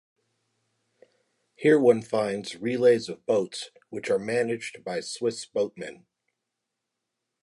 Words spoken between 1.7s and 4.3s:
one finds relays of boats, which are